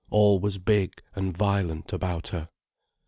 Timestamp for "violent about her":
1.37-2.49